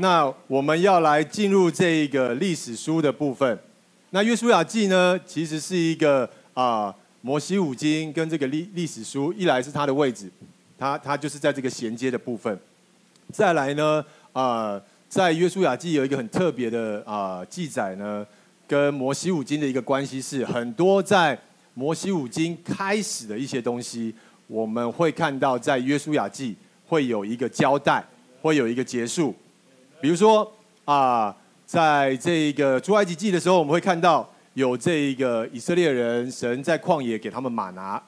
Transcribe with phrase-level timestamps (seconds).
[0.00, 3.58] 那我们要来进入这一个历史书的部分。
[4.10, 10.30] 那约书亚记呢，其实是一个啊、摩西五经跟这个历历史书，一来是它的位置，
[10.78, 12.56] 它它就是在这个衔接的部分。
[13.32, 18.24] 再来呢，啊、在约书亚记有一个很特别的啊、记载呢，
[18.68, 21.36] 跟摩西五经的一个关系是，很多在
[21.74, 24.14] 摩西五经开始的一些东西，
[24.46, 26.54] 我们会看到在约书亚记
[26.86, 28.04] 会有一个交代，
[28.40, 29.34] 会有一个结束。
[30.00, 30.50] 比如说
[30.84, 31.34] 啊，
[31.66, 38.00] 在这个出埃及记的时候，我们会看到有这一个以色列人，神在旷野给他们马拿。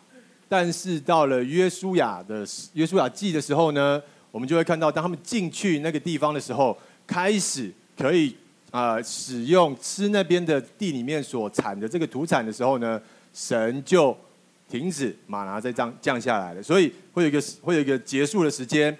[0.49, 6.77] 但是到了约书亚的约书亚记的时候呢，我们就会看到，当他们进去那个地方的时候，
[7.07, 8.37] 开始可以
[8.71, 13.01] 啊使用吃那边的地里面所产的这个土产的时候呢，
[13.35, 14.17] 神就
[14.69, 18.97] 停止马拿再降降下来了，所以会有一个会有一个结束的时间。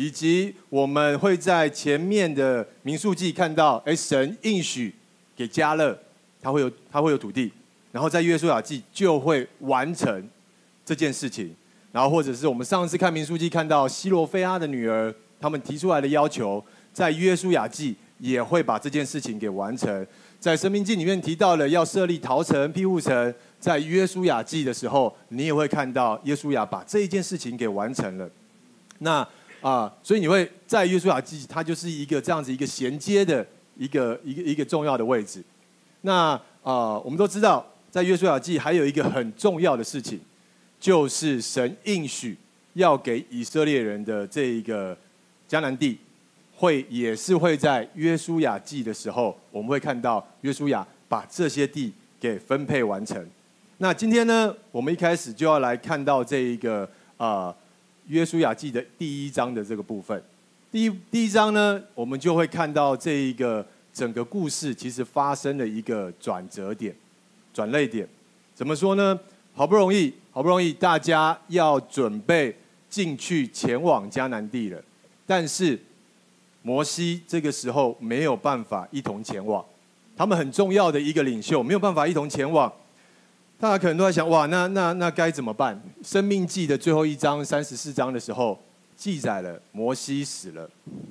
[0.00, 4.94] 以及我们会在前面的民数记看到，哎，神应许
[5.34, 5.98] 给迦勒，
[6.40, 7.52] 他会有他会有土地，
[7.90, 10.28] 然后在约书亚记就会完成
[10.86, 11.52] 这件事情，
[11.90, 20.06] 然后或者是我们上次看民数记看到西罗非哈的女儿，他们提出来的要求，在约书亚记也会把这件事情给完成，
[20.38, 28.30] 在申命记里面提到了要设立逃城庇护城，在约书亚记的时候，你也会看到约书亚把这一件事情给完成了，
[29.00, 29.28] 那。
[29.60, 33.44] 啊，所以你会在约书亚记，它就是一个这样子一个衔接的
[33.76, 35.42] 一个一个一个重要的位置。
[36.02, 40.20] 那啊，我们都知道，在约书亚记还有一个很重要的事情，
[40.78, 42.36] 就是神应许
[42.74, 44.96] 要给以色列人的这一个
[45.48, 45.98] 迦南地，
[46.54, 53.28] 会也是会在约书亚记的时候，我们会看到约书亚把这些地给分配完成。
[53.78, 57.52] 那今天呢，我们一开始就要来看到这一个啊。
[58.08, 60.22] 约书亚记的第一章的这个部分，
[60.72, 66.94] 第一第一章呢，我们就会看到这一个整个故事其实发生了一个转折点、
[67.52, 68.08] 转捩点。
[68.54, 69.18] 怎么说呢？
[69.54, 72.56] 好不容易，好不容易，大家要准备
[72.88, 74.82] 进去前往迦南地了，
[75.26, 75.78] 但是
[76.62, 79.62] 摩西这个时候没有办法一同前往，
[80.16, 82.72] 他们很重要的一个领袖没有办法一同前往。
[83.60, 85.78] 大家可能都在想，哇，那那那该怎么办？
[86.08, 88.58] 生命记的最后一章三十四章的时候，
[88.96, 90.66] 记载了摩西死了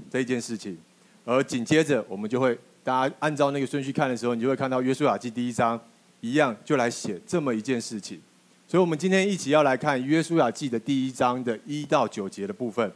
[0.10, 0.76] 这一件事情，
[1.24, 5.80] 而紧接着我们就会，大家按照那个顺序看的时候，你就会看到约书亚记第一章
[6.22, 8.20] 一样就来写这么一件事情。
[8.68, 12.92] 所以，我们今天一起要来看约书亚记的第一章的一到九节的部分。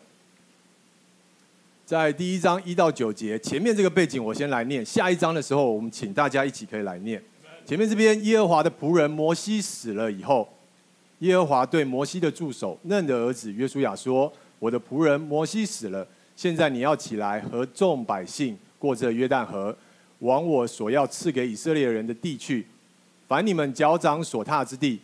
[1.85, 4.83] 在第一章一到九节前面这个背景，我先来念。
[4.83, 7.21] 下一章的时候，我们请大家一起可以来念。
[7.63, 10.51] 前面这边，耶和华的仆人摩西死了以后，
[11.21, 16.05] 耶和华对摩西的助手嫩的儿子约书亚说：“我的仆人摩西死了，
[16.35, 19.75] 现在你要起来和众百姓过这约旦河，
[20.19, 22.65] 往我所要赐给以色列人的地去。
[23.27, 24.99] 凡你们脚掌所踏之地，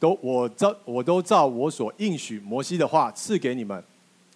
[0.00, 3.84] 都我照我都照我所应许摩西的话赐给你们。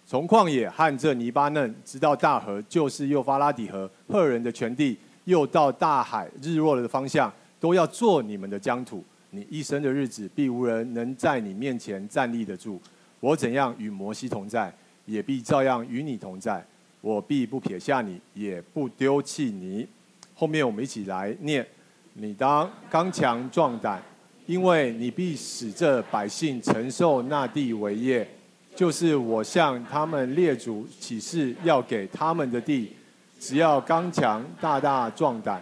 [0.05, 7.33] 从旷野和这黎巴嫩，直到大河，就是幼发拉底河，赫人的全地，又到大海日落的方向。”
[7.63, 9.01] 都要做你们的疆土，
[9.35, 12.79] 你一生的日子必无人能在你面前站立得住。
[13.19, 14.71] 我怎样与摩西同在，
[15.07, 16.63] 也必照样与你同在。
[17.01, 19.87] 我必不撇下你，也不丢弃你。
[20.35, 21.65] 后面我们一起来念：
[22.13, 23.99] 你当刚强壮胆，
[24.45, 28.27] 因为你必使这百姓承受那地为业，
[28.75, 32.91] 就是我向他们列祖起誓要给他们的地。
[33.39, 35.59] 只要刚强大大壮胆。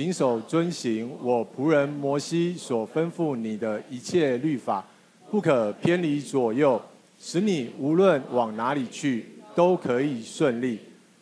[0.00, 4.82] 谨守遵行我仆人摩西所吩咐你的一切律法，
[5.30, 6.80] 不可偏离左右，
[7.18, 10.78] 使你无论往哪里去都可以顺利。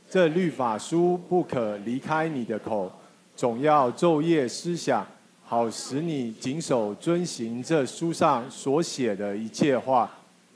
[0.09, 2.89] 这律法书不可离开你的口，
[3.35, 5.05] 总要昼夜思想，
[5.43, 10.09] 好使你谨守遵行这书上所写的一切话。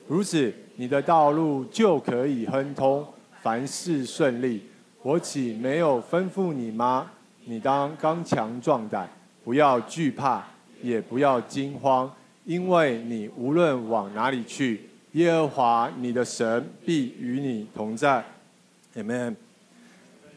[0.07, 3.05] 如此，你的道路就可以亨通，
[3.43, 4.63] 凡事顺利。
[5.03, 7.11] 我岂没有吩咐你吗？
[7.45, 9.09] 你当刚强壮胆，
[9.45, 10.45] 不要惧怕，
[10.81, 12.09] 也不要惊慌，
[12.45, 18.25] 因为你无论往哪里去，耶和华你的神必与你同在。
[18.95, 19.35] Amen。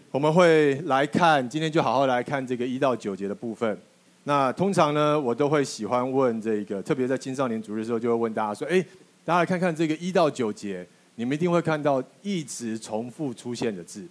[0.10, 3.78] 我们会来看，今天就好好来看这个一到九节的部分。
[4.24, 8.84] 那通常呢，我都会喜欢问这个，特别在青少年主日的时候，就会问大家说：“哎，
[9.24, 14.08] 大家来看看这个一到九节，你们一定会看到一直重复出现的字，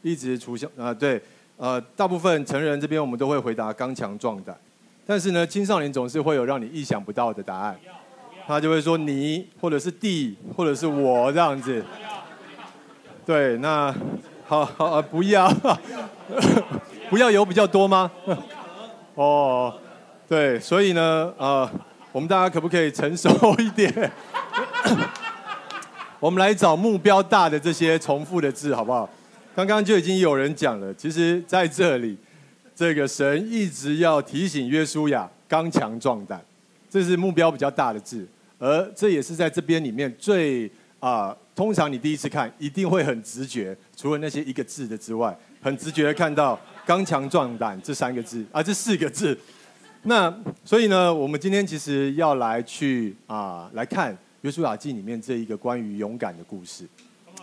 [0.00, 1.20] 一直出现啊，对。”
[1.56, 4.56] 呃，大部分成人这边我们都会回答刚强壮胆，
[5.06, 7.76] 但是呢，青少年总是会有让你意想不到的答案，
[8.46, 11.84] 他就会说你或者是地或者是我这样子。
[13.24, 13.94] 对，那
[14.46, 15.48] 好好啊不要，
[17.08, 18.10] 不要油比较多吗？
[19.14, 19.72] 哦，
[20.28, 21.70] 对，所以呢，呃，
[22.10, 24.12] 我们大家可不可以成熟一点？
[26.20, 29.08] 我们来找目标大的这些重复的字，好不好？
[29.54, 32.16] 刚刚就已经有人讲了，其实在这里，
[32.74, 36.44] 这个神一直要提醒约书亚刚强壮胆，
[36.90, 38.26] 这是目标比较大的字，
[38.58, 49.38] 而这也是在这边里面最啊、通常你第一次看一定会很直觉，除了那些一个字的之外，很直觉的看到刚强壮胆这三个字啊，这四个字。
[50.02, 50.34] 那
[50.64, 54.16] 所以呢，我们今天其实要来去啊、来看。
[54.42, 56.86] 约书亚记里面这一个关于勇敢的故事，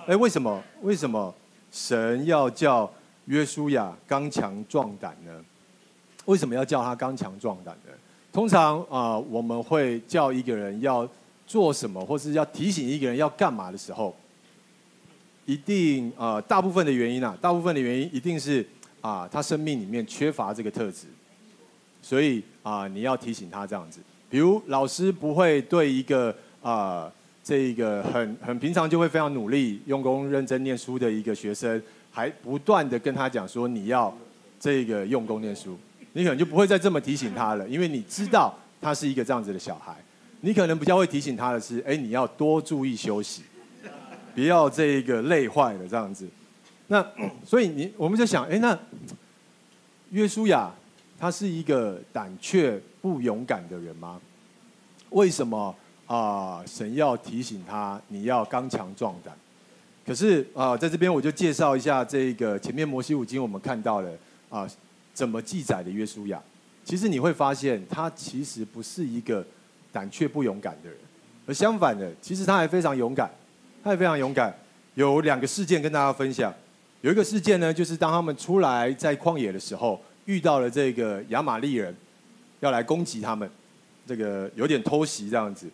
[0.05, 0.63] 哎，为什么？
[0.83, 1.33] 为什么
[1.71, 2.91] 神要叫
[3.25, 5.31] 约书亚刚强壮胆呢？
[6.25, 7.91] 为什么要叫他刚强壮胆呢？
[8.31, 11.07] 通常啊、我们会叫一个人要
[11.47, 14.15] 做什么，或是要提醒一个人要干嘛的时候，
[15.45, 18.65] 一定啊、大部分的原因啊，大部分的原因一定是
[19.01, 21.07] 啊、他生命里面缺乏这个特质，
[22.01, 23.99] 所以啊、你要提醒他这样子。
[24.29, 27.11] 比如老师不会对一个啊、
[27.43, 34.15] 这一个很很平常就会非常努力、用功、认真念书的一个学生，还不断的跟他讲说，你要
[34.59, 35.75] 这个用功念书，
[36.13, 39.95] 你可能就不会再这么提醒他了，因为你知道他是一个这样子的小孩。
[40.41, 43.43] 你可能比较会提醒他的是，哎，你要多注意休息，
[44.35, 46.27] 不要这个累坏了这样子。
[46.87, 47.05] 那
[47.45, 48.77] 所以你我们就想，哎，那
[50.09, 50.71] 约书亚
[51.19, 54.19] 他是一个胆怯不勇敢的人吗？
[55.09, 55.75] 为什么？
[56.11, 59.33] 啊，神要提醒他，你要刚强壮胆。
[60.05, 64.11] 可是啊，在这边我就介绍一下这个前面摩西五经我们看到了
[64.49, 64.67] 啊，
[65.13, 66.37] 怎么记载的约书亚。
[66.83, 69.45] 其实你会发现，他其实不是一个
[69.89, 70.97] 胆怯不勇敢的人，
[71.45, 73.31] 而相反的，其实他还非常勇敢，
[73.81, 74.53] 他还非常勇敢。
[74.95, 76.53] 有两个事件跟大家分享。
[76.99, 81.95] 有一个事件呢，就是当他们出来在旷野的时候，遇到了这个亚玛力人，
[82.59, 83.49] 要来攻击他们，
[84.05, 85.69] 这个有点偷袭这样子。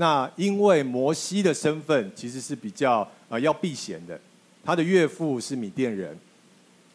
[0.00, 4.18] 那因为摩西的身份其实是比较啊、呃、要避嫌的，
[4.64, 6.16] 他的岳父是米甸人，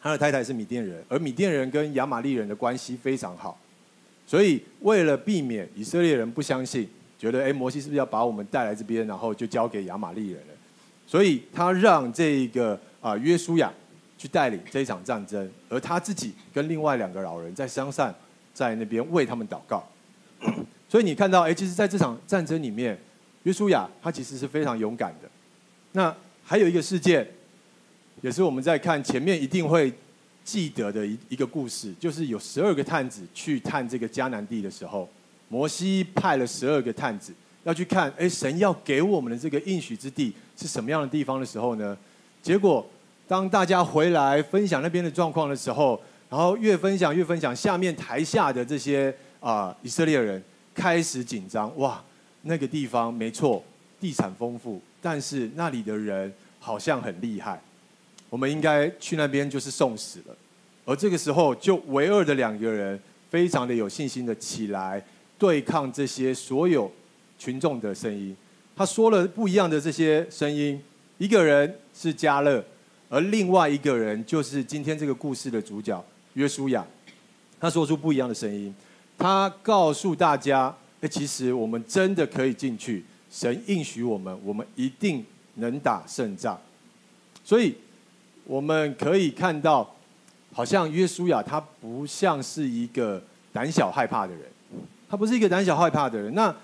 [0.00, 3.58] 他的太太是米甸人，而米甸人跟亚玛利人的关系非常好，
[4.26, 10.54] 所以为了避免以色列人不相信，觉得哎摩西是不是要把我们带来这边，然后就交给亚玛利人了，
[11.06, 12.72] 所以他让这个
[13.02, 13.70] 啊、呃、约书亚
[14.16, 18.14] 去带领这一场战争，而他自己跟另外两个老人在山上
[18.54, 19.86] 在那边为他们祷告。
[20.94, 22.96] 所以你看到，哎，其实在这场战争里面，
[23.42, 25.28] 约书亚他其实是非常勇敢的。
[25.90, 26.14] 那
[26.44, 27.28] 还有一个事件，
[28.20, 29.92] 也是我们在看前面一定会
[30.44, 35.08] 记得的一一个故事，就是有十二个探子去探这个迦南地的时候，
[35.48, 41.98] 摩西派了十二个探子要去看，哎，神要给我们的这个应许之地是什么样的地方的时候呢？
[42.40, 42.88] 结果
[43.26, 46.00] 当大家回来分享那边的状况的时候，
[46.30, 50.40] 然后越分享越分享，下面台下的这些啊、以色列人。
[50.74, 52.02] 开始紧张哇！
[52.46, 53.64] 那个地方没错，
[53.98, 56.30] 地产丰富，但是那里的人
[56.60, 57.58] 好像很厉害，
[58.28, 60.36] 我们应该去那边就是送死了。
[60.84, 63.00] 而这个时候，就唯二的两个人
[63.30, 65.02] 非常的有信心的起来
[65.38, 66.92] 对抗这些所有
[67.38, 68.36] 群众的声音。
[68.76, 70.78] 他说了不一样的这些声音，
[71.16, 72.62] 一个人是加勒，
[73.08, 76.04] 而另外一个人就是今天这个故事的主角
[76.34, 76.84] 约书亚。
[77.58, 78.74] 他说出不一样的声音。
[79.16, 86.60] 他告诉大家：“哎，其实我们真的可以进去，神应许我们，我们一定能打胜仗。
[87.44, 87.74] 所以
[88.44, 89.94] 我们可以看到，
[90.52, 94.42] 好像约书亚他不像是一个胆小害怕的人，
[95.08, 96.34] 他不是一个胆小害怕的人。
[96.34, 96.54] 那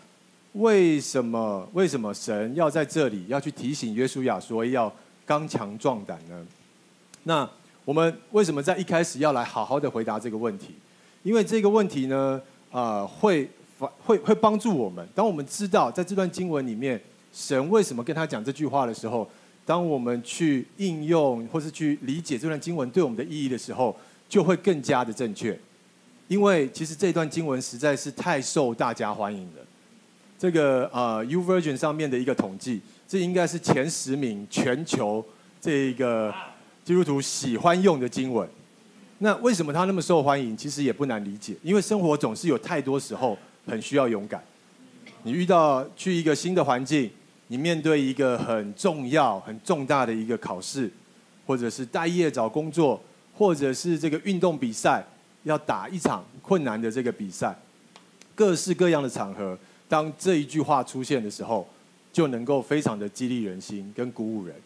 [0.55, 1.67] 为什么？
[1.73, 4.93] 为什么神要在这里要去提醒约书亚说要
[5.25, 6.47] 刚强壮胆呢？
[7.23, 7.49] 那
[7.85, 10.75] 我们为什么在一开始要来好好的回答这个问题？”
[11.23, 13.49] 因为这个问题呢，啊、呃，会
[14.05, 15.07] 会会帮助我们。
[15.15, 17.01] 当我们知道在这段经文里面，
[17.33, 19.29] 神为什么跟他讲这句话的时候，
[19.65, 23.95] 当我们去应用或是去理解这段经文对我们的意义的时候，
[24.29, 25.59] 就会更加的正确。
[26.29, 29.67] 因为其实这段经文实在是太受大家欢迎了。
[30.39, 35.23] 这个呃，YouVersion 上面的一个统计，这应该是前十名全球
[35.61, 36.33] 这一个
[36.85, 38.49] 基督徒喜欢用的经文。
[39.23, 40.57] 那为什么他那么受欢迎？
[40.57, 43.37] 其实也不难理解，因为生活总是有太多时候
[43.67, 44.43] 很需要勇敢。
[45.25, 47.11] 你遇到去一个新的环境，
[47.49, 50.91] 你面对一个很重要、很重大的一个考试，
[51.47, 52.99] 或者是待业找工作，
[53.37, 55.07] 或者是这个运动比赛
[55.45, 57.55] 要打一场困难的这个比赛，
[58.35, 61.69] 各式各样的场合，当这一句话出现的时候，
[62.11, 64.57] 就能够非常的激励人心跟鼓舞人。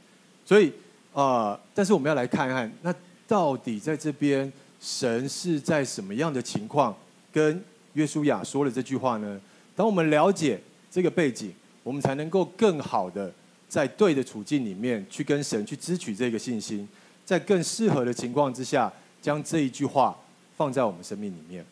[0.45, 0.73] 所以
[1.13, 2.95] 呃，但是我们要来看一看，那
[3.27, 6.95] 到底在这边神是在什么样的情况
[7.33, 7.63] 跟
[7.95, 9.41] 约书亚说了这句话呢？
[9.75, 11.53] 当我们了解这个背景，
[11.83, 13.33] 我们才能够更好的
[13.69, 16.89] 在对的处境里面去跟神去支取这个信心，
[17.25, 20.17] 在更适合的情况之下，将这一句话
[20.57, 21.65] 放在我们生命里面，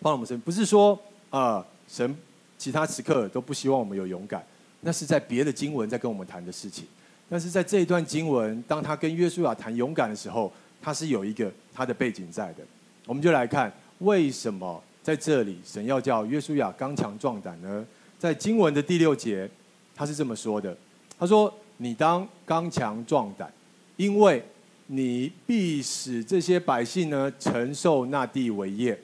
[0.00, 0.98] 放在我们身，不是说
[1.30, 2.16] 啊、神
[2.56, 4.42] 其他时刻都不希望我们有勇敢，
[4.80, 6.86] 那是在别的经文在跟我们谈的事情。
[7.28, 12.64] 但是在这一段经文，当他跟约书亚谈勇敢的时候，他是有一个他的背景在的。
[13.06, 17.86] 我们就来看为什么在这里神要叫约书亚刚强壮胆呢？
[18.18, 19.48] 在经文的第六节，
[19.94, 20.76] 他是这么说的：
[21.18, 23.52] 他说，你当刚强壮胆，
[23.96, 24.42] 因为
[24.86, 28.98] 你必使这些百姓呢承受那地为业。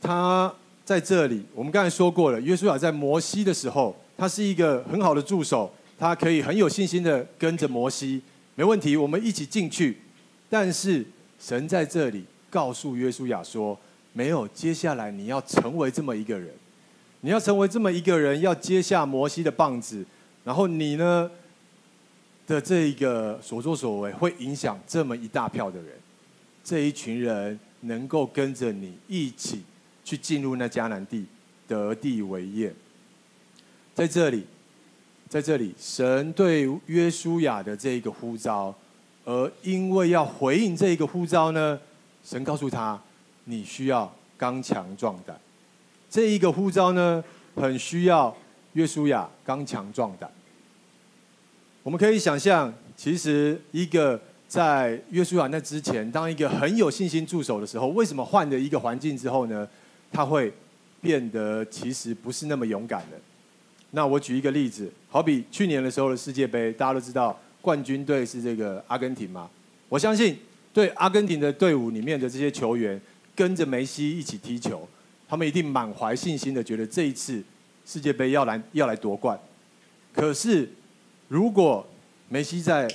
[0.00, 5.72] 他在这里，我们刚才说过了，约书亚在摩西的时候，他是一个很好的助手。
[5.98, 8.20] 他可以很有信心的跟着摩西，
[8.56, 9.98] 没问题，我们一起进去。
[10.48, 11.04] 但是
[11.38, 13.78] 神在这里告诉约书亚说
[14.14, 16.54] ：“没有，接下来你要成为这么一个人，
[17.20, 20.04] 你要成为这么一个人，要接下摩西的棒子，
[20.42, 21.30] 然后你呢
[22.46, 25.92] 的这一个所作所为会影响这么一大票的人，
[26.64, 29.62] 这一群人能够跟着你一起
[30.02, 31.26] 去进入那迦南地，
[31.68, 32.74] 得地为业。”
[33.94, 34.46] 在这里。
[35.28, 38.74] 在这里，神对约书亚的这一个呼召，
[39.24, 41.78] 而因为要回应这一个呼召呢，
[42.24, 43.00] 神告诉他，
[43.44, 45.36] 你需要刚强壮胆。
[46.08, 47.22] 这一个呼召呢，
[47.56, 48.34] 很需要
[48.74, 50.30] 约书亚刚强壮胆。
[51.82, 59.68] 我们可以想象，其实一个在约书亚那之前，当一个很有信心助手的时候，为什么换了一个环境之后呢，
[60.12, 60.52] 他会
[61.00, 63.18] 变得其实不是那么勇敢的？
[63.92, 69.48] 那我举一个例子，好比去年的时候的世界杯，大家都知道冠军队是这个阿根廷嘛。
[69.88, 70.36] 我相信
[70.72, 73.00] 对阿根廷的队伍里面的这些球员，
[73.34, 74.86] 跟着梅西一起踢球，
[75.28, 77.42] 他们一定满怀信心的觉得这一次
[77.86, 79.38] 世界杯要来要来夺冠。
[80.12, 80.68] 可是
[81.28, 81.86] 如果
[82.28, 82.88] 梅西在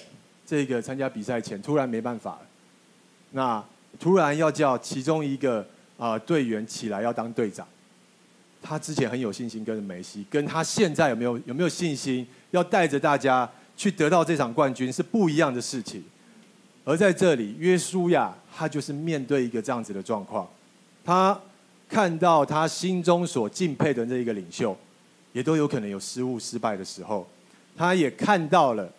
[0.46, 2.48] 这个参加比赛前突然没办法了，
[3.32, 3.64] 那
[4.00, 5.66] 突然要叫其中一个
[5.98, 7.66] 啊队员起来要当队长。
[8.62, 16.04] 他之前很有信心跟着梅西，跟他现在有没有有没有信心要带着大家去得到这场冠军是不一样的事情。
[16.84, 20.48] 而在这里，约书亚他就是面对一个这样子的状况，
[21.04, 21.40] 他
[21.90, 24.78] 看到他心中所敬佩的这一个领袖，
[25.34, 27.28] 也都有可能有失误失败的时候，
[27.76, 28.92] 他也看到了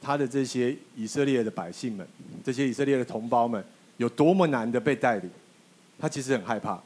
[0.00, 2.06] 他的这些以色列的百姓们，
[2.44, 3.62] 这些以色列的同胞们
[3.96, 5.30] 有多么难的被带领，
[5.98, 6.82] 他其实很害怕。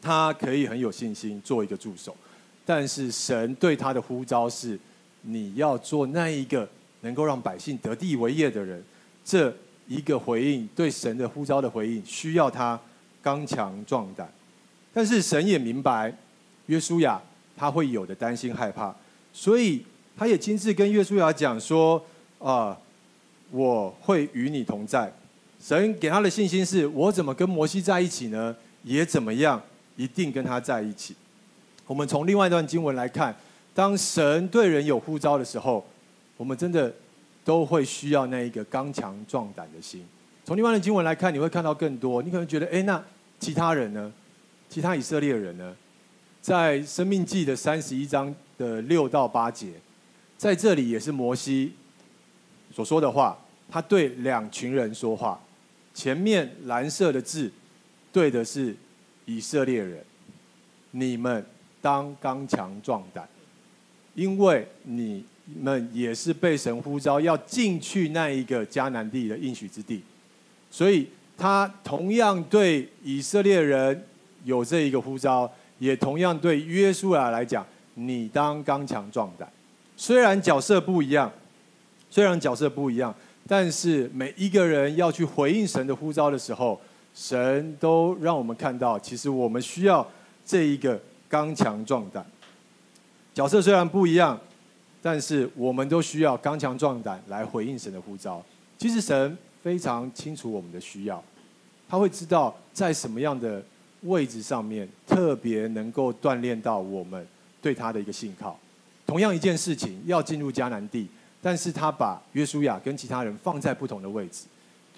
[0.00, 2.16] 他可以很有信心做一个助手，
[2.64, 4.78] 但是神对他的呼召是：
[5.22, 6.68] 你要做那一个
[7.00, 8.82] 能够让百姓得地为业的人。
[9.24, 9.54] 这
[9.86, 12.80] 一个回应对神的呼召的回应，需要他
[13.22, 14.30] 刚强壮胆。
[14.92, 16.16] 但是神也明白
[16.66, 17.20] 约书亚
[17.56, 18.94] 他会有的担心害怕，
[19.32, 19.84] 所以
[20.16, 22.02] 他也亲自跟约书亚讲说：
[22.38, 22.78] 啊，
[23.50, 25.12] 我会与你同在。
[25.60, 28.54] 神给他的信心是：我怎么跟摩西在一起呢？
[28.84, 29.60] 也怎么样？
[29.98, 31.14] 一定跟他在一起。
[31.86, 33.34] 我们从另外一段经文来看，
[33.74, 35.84] 当神对人有呼召的时候，
[36.36, 36.94] 我们真的
[37.44, 40.06] 都会需要那一个刚强壮胆的心。
[40.44, 42.22] 从另外的经文来看，你会看到更多。
[42.22, 43.02] 你可能觉得，哎，那
[43.40, 44.12] 其他人呢？
[44.68, 45.74] 其他以色列人呢？
[46.40, 49.72] 在生命记的三十一章的六到八节，
[50.36, 51.72] 在这里也是摩西
[52.72, 53.36] 所说的话。
[53.70, 55.40] 他对两群人说话，
[55.92, 57.50] 前面蓝色的字
[58.12, 58.76] 对的是。
[59.28, 60.02] 以色列人，
[60.92, 61.44] 你们
[61.82, 63.28] 当刚强壮胆，
[64.14, 65.22] 因为你
[65.60, 70.02] 们也是被神呼召要进去那一个迦南地的应许之地，
[70.70, 71.06] 所以
[71.36, 74.02] 他同样对以色列人
[74.44, 77.66] 有这一个呼召，也同样对约书亚来讲，
[77.96, 79.46] 你当刚强壮胆。
[79.94, 81.30] 虽然角色不一样，
[82.08, 83.14] 虽然角色不一样，
[83.46, 86.80] 但是每一个人要去回应神的呼召的时候。
[87.18, 90.08] 神都让我们看到，其实我们需要
[90.46, 90.98] 这一个
[91.28, 92.24] 刚强壮胆。
[93.34, 94.38] 角色虽然不一样，
[95.02, 98.40] 但是我们都需要刚强壮胆来回应神的呼召。
[98.78, 101.20] 其实神非常清楚我们的需要，
[101.88, 103.60] 他会知道在什么样的
[104.02, 107.26] 位置上面特别能够锻炼到我们
[107.60, 108.56] 对他的一个信靠。
[109.04, 111.08] 同样一件事情要进入迦南地，
[111.42, 114.44] 但是他把约书亚跟其他人放在不同的位置。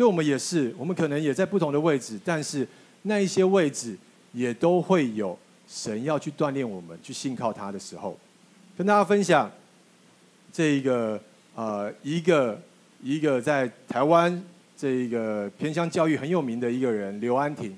[0.00, 2.66] 对我们也是，我们可能也在不同的位置，但是
[3.02, 3.94] 那一些位置
[4.32, 5.38] 也都会有
[5.68, 8.18] 神要去锻炼我们、去信靠他的时候。
[8.78, 9.52] 跟大家分享
[10.50, 11.20] 这一个、
[11.54, 12.58] 呃一个
[13.02, 14.42] 一个在台湾
[14.74, 17.76] 这一个偏乡教育很有名的一个人刘安婷，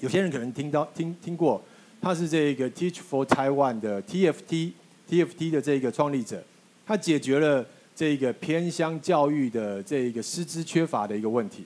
[0.00, 1.62] 有些人可能听到听听过，
[2.00, 4.72] 他是这个 Teach for Taiwan 的 TFT
[5.10, 6.42] TFT 的这个创立者，
[6.86, 11.64] 他解决了这个偏乡教育的这个师资缺乏的一个问题。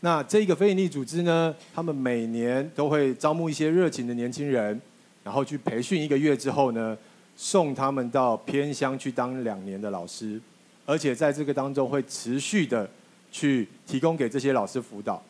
[0.00, 4.80] 那这个非营利组织呢，他们每年都会招募一些热情的年轻人，
[5.22, 6.96] 然后去培训一个月之后呢，
[7.36, 10.40] 送他们到偏乡去当两年的老师，
[10.86, 12.88] 而且在这个当中会持续的
[13.30, 15.22] 去提供给这些老师辅导。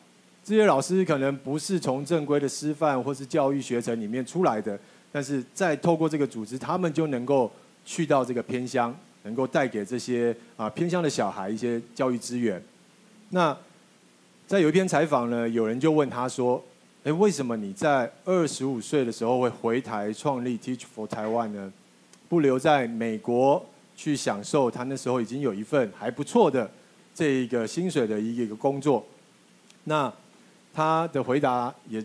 [0.43, 4.79] 这些老师可能不是从正规的师范或是教育学程里面出来的，
[5.11, 7.51] 但是再透过这个组织，他们就能够
[7.85, 12.61] 去到这个偏乡，能够带给这些啊偏乡的小孩一些教育资源。
[13.29, 13.55] 那
[14.47, 16.63] 在有一篇采访呢，有人就问他说
[17.03, 21.71] ：“哎，为什么你在二十五岁的时候会回台创立 Teach for Taiwan 呢？
[22.27, 26.69] 不留在美国去享受他那时候已经有一份还不错的
[27.13, 29.05] 这一个薪水的一个工作？”
[29.85, 30.11] 那
[30.73, 32.03] 他的回答，也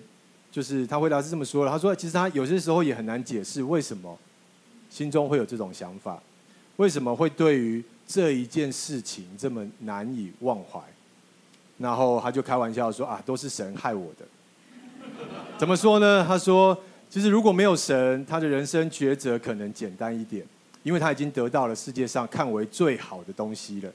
[0.51, 4.17] 就是他回答是这么说的：“他说，其实他有些时候也很难解释为什么
[4.89, 6.23] 心中会有这种想法，
[6.77, 10.81] 为什么会对于这一件事情这么难以忘怀。”
[11.79, 14.27] 然后他就开玩笑说啊，都是神害我的。
[15.59, 16.25] 怎么说呢？
[16.27, 16.77] 他说，
[17.11, 20.45] 其实如果没有神，他的人生抉择可能简单一点，
[20.83, 23.93] 因为他已经得到了世界上看为最好的东西了。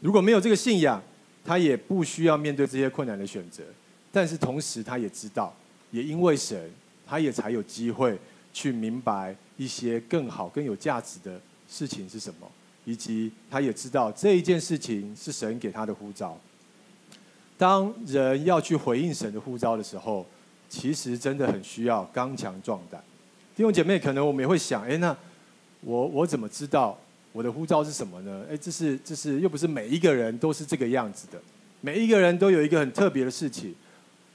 [0.00, 1.00] 如果没有这个信仰，
[1.44, 3.62] 他也不需要面对这些困难的选择。
[4.10, 5.54] 但是同时，他也知道，
[5.90, 6.70] 也因为神，
[7.06, 8.18] 他也才有机会
[8.52, 11.40] 去明白一些更好、更有价值的
[11.74, 12.48] 事情是什么，
[12.84, 16.38] 以及他也知道这一件事情是神给他的呼召。
[17.58, 20.24] 当人要去回应神的呼召的时候，
[20.68, 23.02] 其实真的很需要刚强壮胆。
[23.56, 25.16] 弟兄姐妹，可能我们也会想：哎，那
[25.80, 26.96] 我我怎么知道
[27.32, 28.44] 我的呼召是什么呢？
[28.48, 31.40] 哎，这是这是又不是每一个人都是这个样子的，
[31.80, 33.74] 每一个人都有一个很特别的事情。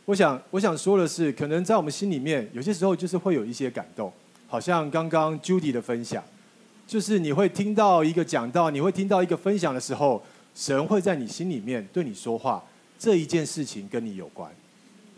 [0.05, 4.11] 我想我想说的是，可能在我们心里面，有些时候就是会有一些感动，
[4.48, 6.24] 好像刚刚 Judy 的分享，
[6.89, 10.19] 就是你会听到一个讲到，你会听到一个分享的时候，
[10.55, 12.63] 神会在你心里面对你说话。
[12.97, 14.51] 这一件事情跟你有关，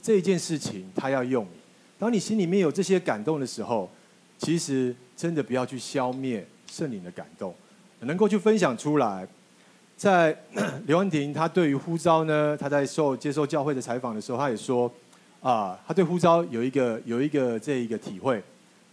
[0.03, 1.51] 这一件事情他要用你。
[1.97, 3.89] 当你心里面有这些感动的时候，
[4.38, 7.55] 其实真的不要去消灭圣灵的感动，
[8.01, 9.25] 能够去分享出来。
[9.95, 10.38] 在
[10.88, 14.91] 刘安婷，他对于呼召呢，他在受接受教会的采访的时候，他也说
[15.39, 18.43] 啊，他对呼召有一个有一个这一个体会。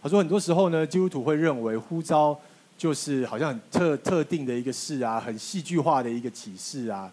[0.01, 2.39] 他说很多时候呢，基督徒会认为呼召
[2.79, 7.11] 就是好像特特定的一个事啊，很戏剧化的一个启示啊。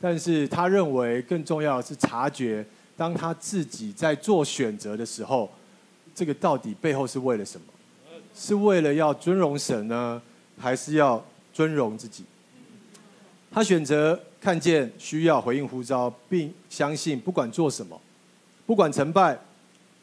[0.00, 2.64] 但是他认为更重要的是察觉，
[2.96, 5.50] 当他自己在做选择的时候，
[6.14, 7.66] 这个到底背后是为了什么？
[8.32, 10.22] 是为了要尊荣神呢，
[10.56, 12.24] 还是要尊荣自己？
[13.50, 18.00] 他选择看见需要回应呼召，并相信不管做什么，
[18.66, 19.36] 不管成败，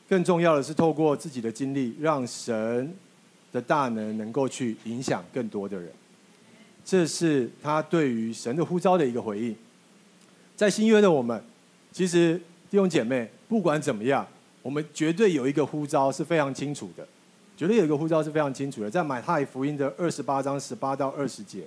[0.10, 2.94] 更重要的是透过自己的经历，让神
[3.52, 5.92] 的大能能够去影响更多的人。
[6.86, 9.56] 这是他对于神的呼召的一个回应。
[10.56, 11.42] 在新约的我们，
[11.92, 12.36] 其实
[12.70, 14.28] 弟兄姐妹，不管怎么样，
[14.62, 17.08] 我们绝对有一个呼召是非常清楚的，
[17.56, 18.90] 绝对有一个呼召是非常清楚的。
[18.90, 21.64] 在马太福音的二十八章十八到二十节，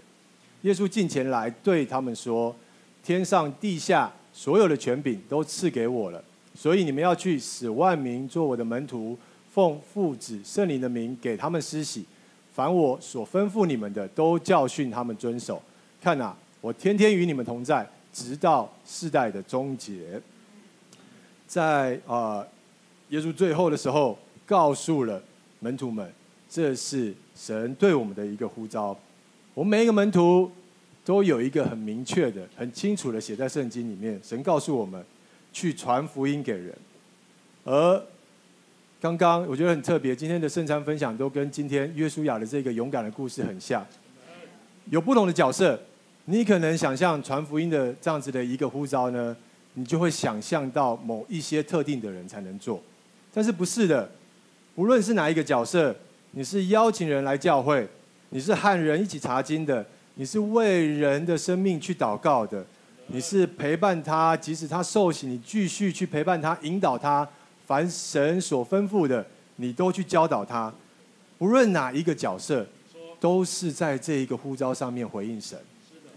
[0.63, 2.55] 耶稣近前来对他们说
[3.03, 6.23] ：“天上地下所有的权柄都赐给我了，
[6.55, 9.17] 所以你们要去使万民做我的门徒，
[9.53, 12.05] 奉父子圣灵的名给他们施洗，
[12.55, 15.63] 凡我所吩咐你们的，都教训他们遵守。
[16.01, 20.21] 看哪，我天天与你们同在。”直到世代的终结，
[21.47, 22.47] 在啊，
[23.09, 25.23] 耶稣最后的时候告诉了
[25.61, 26.13] 门徒们，
[26.47, 28.95] 这是神对我们的一个呼召。
[29.55, 30.53] 我们每一个门徒
[31.07, 34.21] 都有一个很明确的、很清楚的写在圣经里面。
[34.23, 35.03] 神告诉我们
[35.51, 36.77] 去传福音给人。
[37.65, 38.07] 而
[39.03, 43.85] 刚刚我觉得很特别，今天的圣餐分享都跟今天约书亚的这个勇敢的故事很像，
[44.91, 45.77] 有不同的角色。
[46.27, 49.37] 你可能想象传福音的这样子的一个呼召呢，
[49.75, 52.81] 你就会想象到某一些特定的人才能做，
[53.35, 54.09] 但是不是的，
[54.77, 55.93] 无论是哪一个角色，
[56.31, 57.85] 你是邀请人来教会，
[58.29, 59.85] 你是和人一起查经的，
[60.15, 62.65] 你是为人的生命去祷告的，
[63.09, 67.29] 你是陪伴他，即使他受洗，你继续去陪伴他，引导他，
[67.73, 70.71] 凡神所吩咐的，你都去教导他，
[71.39, 72.67] 无论哪一个角色，
[73.19, 75.59] 都是在这一个呼召上面回应神。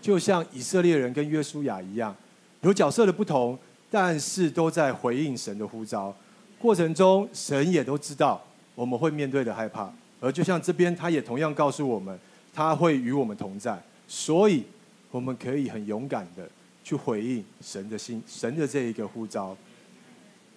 [0.02, 2.13] 就像以色列人跟约书亚一样，
[2.60, 3.58] 有角色的不同，
[3.89, 6.13] 但是都在回应神的呼召。
[6.60, 8.44] 过程中，神也都知道
[8.76, 9.89] 我们会面对的害怕，
[10.20, 12.20] 而就像这边，他也同样告诉我们，
[12.54, 13.82] 他会与我们同在。
[14.10, 14.65] 所以
[15.10, 16.46] 我们可以很勇敢的
[16.84, 19.56] 去回应神的心，神的这一个呼召。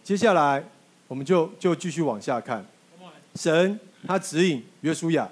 [0.02, 0.64] 接下来，
[1.08, 2.64] 我们就就继续往下看。
[3.34, 5.28] 神他指引约书亚，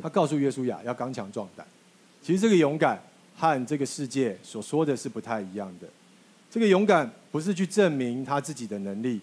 [0.00, 1.66] 他告诉约书亚要刚强壮胆。
[2.22, 3.02] 其实这个勇敢
[3.36, 5.88] 和这个世界所说的是不太一样的。
[6.48, 9.20] 这个勇敢不是去证明他自己的能力，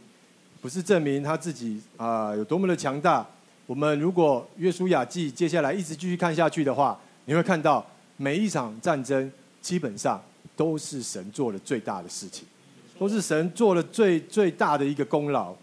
[0.60, 3.26] 不是证明他自己啊、有多么的强大。
[3.66, 7.86] 我们如果约书亚记接下来一直继续看下去的话，你会看到
[8.18, 9.32] 每一场战争
[9.62, 10.22] 基本上
[10.56, 12.46] 都是神做了最大的事情。
[13.00, 15.56] 都是神做了最最大的一个功劳，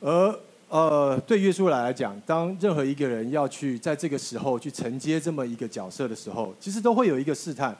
[0.00, 7.76] 而呃，对约书亚来讲，当任何一个人要去在这个时候去承接这么一个角色的时候，其实都会有一个试探，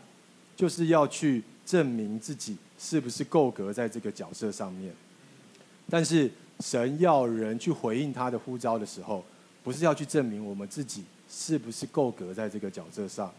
[0.56, 4.92] 就是要去证明自己是不是够格在这个角色上面。
[5.90, 9.22] 但是神要人去回应他的呼召的时候，
[9.62, 13.30] 不是要去证明我们自己是不是够格在这个角色上，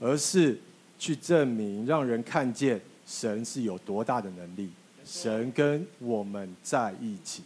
[0.00, 0.58] 而是
[0.98, 2.80] 去证明让人看见。
[3.06, 4.68] 神是有多大的能力？
[5.02, 7.42] 神跟我们在一起，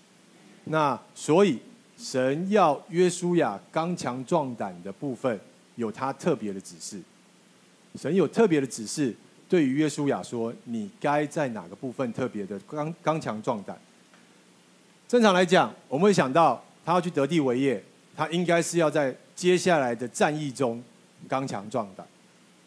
[0.64, 1.58] 那所以
[1.98, 5.38] 神要约书亚刚强壮胆的部分，
[5.76, 7.00] 有他特别的指示。
[7.96, 9.14] 神有特别的指示，
[9.48, 13.76] 对于约书亚说：“你该在哪个部分特别的刚刚强壮胆？”
[15.08, 17.82] 正常来讲，我们会想到他要去得地为业，
[18.16, 20.82] 他应该是要在接下来的战役中
[21.28, 22.06] 刚强壮胆，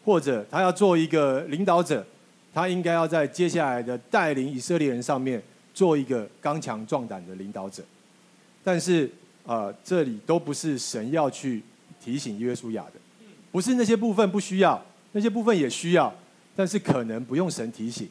[0.04, 2.06] 或者他要做一个领导者。
[2.54, 5.42] 他应该要在接下来的带领以色列人上面
[5.76, 7.84] 做一个刚强壮胆的领导者，
[8.64, 9.04] 但是
[9.44, 11.62] 啊、呃，这里都不是神要去
[12.02, 12.92] 提醒约书亚的，
[13.52, 16.10] 不是那些部分不需要，那些部分也需要，
[16.56, 18.08] 但是可能不用神提醒，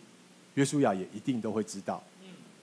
[0.54, 2.04] 约书亚也一定都会知道。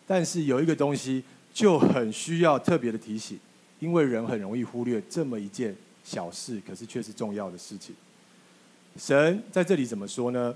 [0.06, 3.36] 但是有一个东西就很需要特别的提醒，
[3.80, 7.92] 因为人很容易忽略这么一件小事，可是却是重要的事情。
[8.96, 10.54] 神在这里怎么说呢？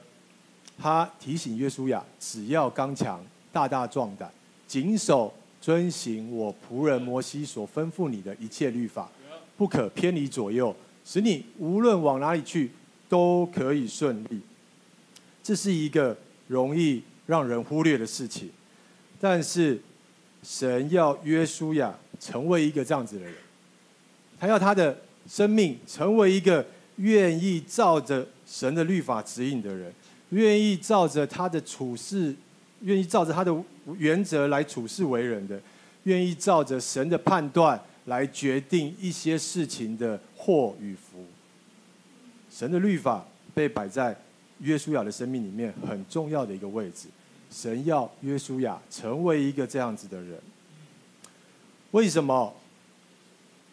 [0.79, 3.21] 他提醒约书亚，只要刚强、
[3.57, 4.31] 大大壮胆，
[4.66, 9.11] 谨守遵行我仆人摩西所吩咐你的一切律法，
[9.57, 12.71] 不可偏离左右，使你无论往哪里去
[13.09, 14.38] 都可以顺利。
[15.42, 16.14] 这是一个
[16.49, 18.51] 容易让人忽略的事情，
[19.19, 19.81] 但是
[20.42, 23.35] 神要约书亚成为一个这样子的人，
[24.38, 26.66] 他要他的生命成为一个
[26.97, 29.90] 愿意照着神的律法指引的人。
[30.31, 32.35] 愿意照着他的处事，
[32.81, 33.55] 愿意照着他的
[33.99, 35.59] 原则来处事为人的，
[36.05, 41.25] 愿意照着神的判断来决定一些事情的祸与福。
[42.51, 44.17] 神的律法被摆在
[44.61, 47.09] 约书亚的生命里面很重要的一个位置。
[47.51, 50.39] 神要约书亚成为一个这样子的人。
[51.93, 52.55] 为什么？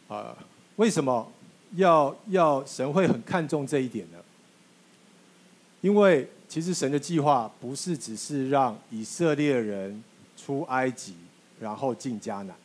[0.07, 0.37] 啊、
[0.77, 1.29] 为什么
[1.75, 4.17] 要要神会很看重这一点呢？
[5.81, 6.27] 因为。
[6.53, 10.03] 其实神的计划不是只是让以色列人
[10.37, 11.15] 出埃及，
[11.59, 12.55] 然后进迦南。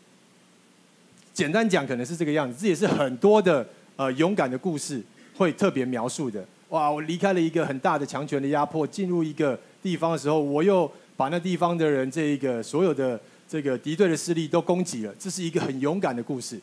[1.33, 2.61] 简单讲，可能是这个样子。
[2.61, 5.03] 这也是很多的呃勇敢的故事
[5.39, 6.47] 会特别描述的。
[6.69, 15.15] 哇，我离开了一个很大的强权的压迫，进入一个地方的时候，我又把那地方的人这一个所有的这个敌对的势力都攻击了。
[15.19, 16.61] 这是一个很勇敢的故事。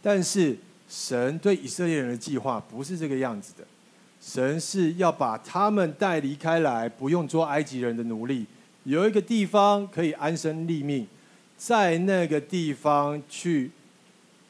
[0.00, 0.56] 但是
[0.88, 3.66] 神对以色列人的计划不是这个样子的。
[4.26, 8.44] 神是要把他们带离开来，不用做埃及人的奴隶，
[8.82, 11.06] 有一个地方可以安身立命，
[11.56, 13.70] 在那个地方去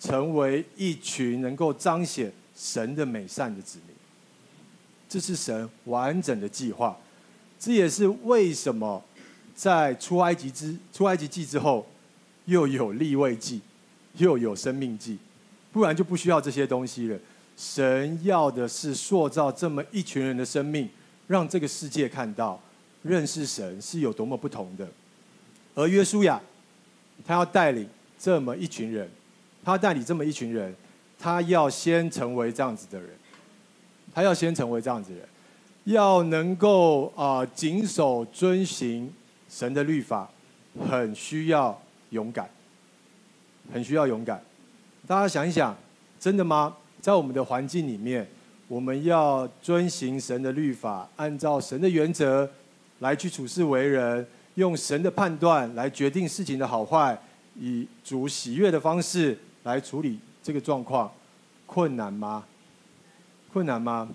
[0.00, 3.94] 成为一群能够彰显神的美善的子民。
[5.06, 6.96] 这是神完整的计划，
[7.60, 9.04] 这也是为什么
[9.54, 11.86] 在出埃及之出埃及记之后，
[12.46, 13.60] 又有立位记，
[14.14, 15.18] 又有生命记，
[15.70, 17.18] 不然就不需要这些东西了。
[17.56, 20.88] 神要的是塑造这么一群人的生命，
[21.26, 22.60] 让这个世界看到
[23.02, 24.86] 认识神是有多么不同的。
[25.74, 26.40] 而约书亚，
[27.24, 27.88] 他要带领
[28.18, 29.08] 这么一群人，
[29.64, 30.74] 他带领这么一群人，
[31.18, 33.10] 他要先成为这样子的人，
[34.14, 35.28] 他要先成为这样子的人，
[35.84, 39.12] 要能够啊谨守遵行
[39.48, 40.30] 神的律法，
[40.88, 42.50] 很需要勇敢，
[43.72, 44.42] 很需要勇敢。
[45.06, 45.74] 大家想一想，
[46.20, 46.76] 真的吗？
[47.06, 48.26] 在我们的环境里面，
[48.66, 52.50] 我们要遵行神的律法，按照神的原则
[52.98, 57.16] 来去处事为人，用神的判断来决定事情的好坏，
[57.54, 61.08] 以主喜悦的方式来处理这个状况，
[61.64, 62.44] 困难吗？
[63.52, 64.08] 困难吗？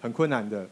[0.00, 0.66] 很困难的。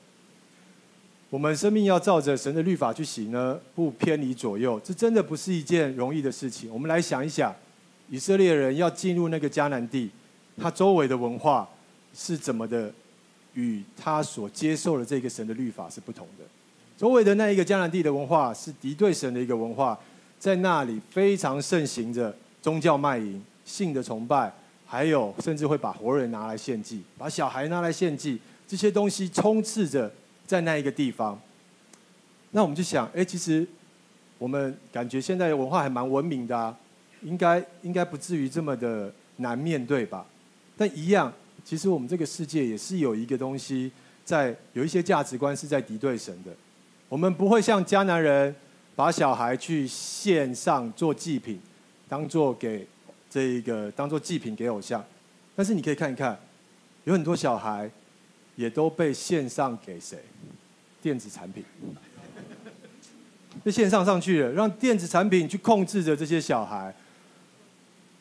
[1.28, 6.72] 我们生命要照着神的律法去行呢，不偏离左右，这真的不是一件容易的事情。
[6.72, 7.54] 我们来想一想，
[8.08, 10.10] 以色列人要进入那个迦南地。
[10.60, 11.68] 他周围的文化
[12.14, 12.92] 是怎么的
[13.54, 16.44] 与他所接受的这个神的律法是不同的。
[16.96, 19.98] 周围的那一个迦南地的文化是敌对神的一个文化，
[20.38, 24.50] 在那里非常盛行着宗教卖淫、性的崇拜，
[24.86, 30.10] 还有甚至会把活人拿来献祭，把小孩拿来献祭，这些东西充斥着
[30.46, 31.38] 在那一个地方。
[32.52, 33.66] 那我们就想，哎，其实
[34.38, 36.74] 我们感觉现在的文化还蛮文明的啊，
[37.20, 40.24] 应该应该不至于这么的难面对吧？
[40.76, 41.32] 但一样。
[41.64, 43.90] 其实我们这个世界也是有一个东西，
[44.24, 46.52] 在有一些价值观是在敌对神的。
[47.08, 48.54] 我们不会像迦南人，
[48.94, 51.58] 把小孩去献上做祭品，
[52.08, 52.86] 当做给
[53.28, 55.04] 这一个当做祭品给偶像。
[55.56, 56.38] 但是你可以看一看，
[57.02, 57.90] 有很多小孩
[58.54, 60.18] 也都被献上给谁？
[61.02, 61.64] 电子产品，
[63.64, 66.94] 被献上上去了，让电子产品去控制着这些小孩。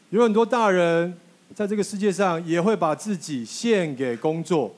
[0.10, 1.16] 有很多大人。
[1.56, 4.76] 在这个世界上，也会把自己献给工作，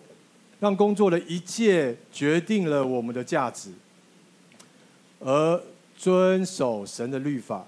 [0.60, 3.72] 让工作的一切决定了我们的价值。
[5.20, 5.60] 而
[5.98, 7.66] 遵守神的律法，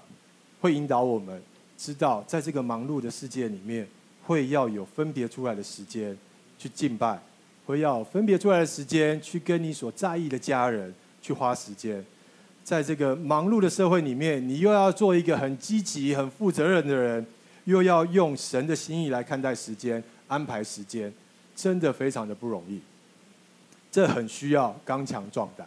[0.60, 1.42] 会引导我们
[1.76, 3.84] 知道，在这个忙碌的世界里面，
[4.22, 6.16] 会要有分别出来的时间
[6.56, 7.20] 去敬拜，
[7.66, 12.04] 会要分别出来的时间去跟你所在意的家人去花时间。
[12.62, 17.26] 在这个忙碌的社会里面，你又要做一个很积极、很负责任的人。
[17.70, 21.12] 又要用神的心意来看待时间，安排时间，
[21.54, 22.80] 真的非常的不容易。
[23.92, 25.66] 这很需要刚强壮胆。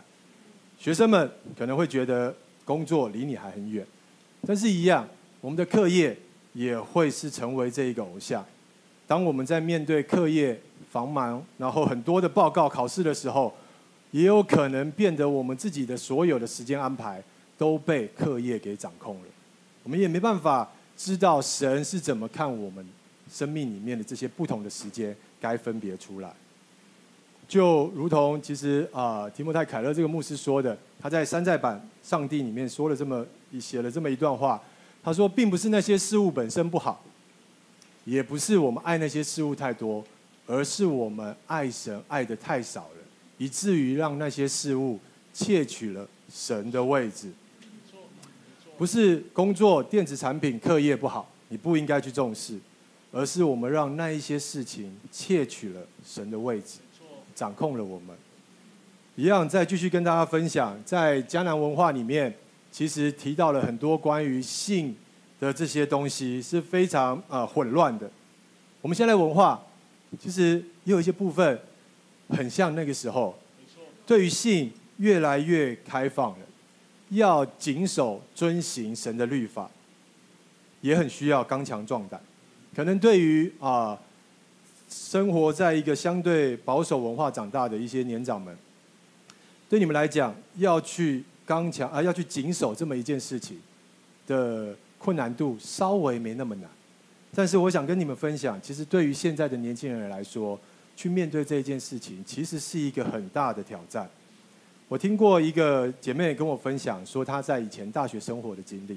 [0.78, 2.36] 学生们可能会觉得
[2.66, 3.86] 工作离你还很远，
[4.46, 5.08] 但是一样，
[5.40, 6.18] 我们的课业
[6.52, 8.46] 也会是成为这一个偶像。
[9.08, 10.60] 当我们在面对课业
[10.92, 13.54] 繁忙，然后很多的报告考试的时候，
[14.12, 17.24] 也有可能变得我们自己的所有的时间安排
[17.58, 19.28] 都被课业给掌控了。
[19.84, 20.70] 我们也没办法。
[21.04, 22.86] 知道神是怎么看我们
[23.30, 26.34] 生命里面的这些不同的时间，该分别出来。
[27.46, 31.78] 就如同其实啊、提摩太凯勒这个牧师说的，他在山寨版
[32.10, 34.64] 《上帝》里面说了这么一写了这么一段话。
[35.04, 37.04] 他说，并不是那些事物本身不好，
[38.06, 40.02] 也不是我们爱那些事物太多，
[40.48, 43.04] 而是我们爱神爱得太少了，
[43.38, 44.98] 以至于让那些事物
[45.34, 47.30] 窃取了神的位置。
[48.84, 52.60] 不是工作、电子产品、课业不好，你不应该去重视，
[53.14, 56.80] 而是我们让那一些事情窃取了神的位置，
[57.34, 58.14] 掌控了我们。
[59.16, 62.36] 一样，再继续跟大家分享，在迦南文化里面，
[62.74, 64.94] 其实提到了很多关于性
[65.40, 68.12] 的这些东西，是非常呃混乱的。
[68.82, 69.66] 我们现在文化
[70.20, 71.58] 其实也有一些部分
[72.32, 73.34] 很像那个时候，
[74.06, 76.46] 对于性越来越开放了。
[77.10, 79.70] 要谨守遵行神的律法，
[80.82, 82.22] 也很需要刚强壮胆。
[82.76, 83.98] 可能对于啊、
[84.90, 88.56] 生活在一个相对保守文化长大的一些年长们，
[89.70, 93.60] 对你们来讲，要去刚强啊，要去谨守这么一件事情
[94.26, 96.70] 的困难度稍微没那么难。
[97.36, 100.60] 但是我想跟你们分享，其实对于现在的年轻人来说，
[100.96, 104.10] 去面对这件事情，其实是一个很大的挑战。
[104.94, 108.96] 我听过一个姐妹跟我分享，说她在以前大学生活的经历。